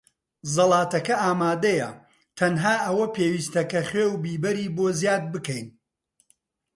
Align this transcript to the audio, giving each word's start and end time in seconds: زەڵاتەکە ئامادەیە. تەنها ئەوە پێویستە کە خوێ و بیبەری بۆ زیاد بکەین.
زەڵاتەکە 0.53 1.15
ئامادەیە. 1.23 1.89
تەنها 2.37 2.75
ئەوە 2.85 3.05
پێویستە 3.15 3.63
کە 3.71 3.81
خوێ 3.89 4.05
و 4.07 4.19
بیبەری 4.25 4.67
بۆ 4.75 4.85
زیاد 4.99 5.23
بکەین. 5.33 5.67